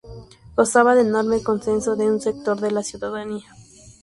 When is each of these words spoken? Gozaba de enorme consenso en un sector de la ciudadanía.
Gozaba 0.57 0.95
de 0.95 1.01
enorme 1.01 1.43
consenso 1.43 1.93
en 1.93 2.01
un 2.13 2.19
sector 2.19 2.59
de 2.59 2.71
la 2.71 2.81
ciudadanía. 2.81 3.45